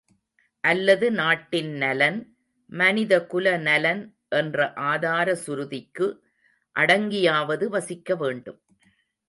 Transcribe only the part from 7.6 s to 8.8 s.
வாசிக்கவேண்டும்.